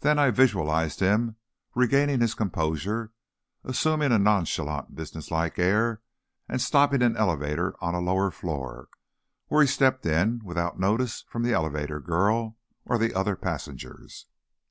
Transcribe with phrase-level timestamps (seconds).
[0.00, 1.36] Then, I visualized him,
[1.74, 3.12] regaining his composure,
[3.64, 6.02] assuming a nonchalant, business like air,
[6.50, 8.90] and stopping an elevator on a lower floor,
[9.48, 14.26] where he stepped in, without notice from the elevator girl or the other passengers.